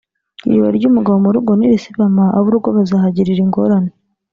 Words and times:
Iriba 0.47 0.69
ry’umugabo 0.77 1.17
mu 1.25 1.29
rugo 1.35 1.51
nirisibama 1.55 2.25
ab’urugo 2.37 2.69
bazahagirira 2.77 3.39
ingorane 3.45 3.91